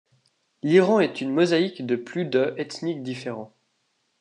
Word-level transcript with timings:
L’Iran 0.63 0.99
est 0.99 1.21
une 1.21 1.31
mosaïque 1.31 1.85
de 1.85 1.95
plus 1.95 2.25
de 2.25 2.55
ethniques 2.57 3.03
différents. 3.03 3.53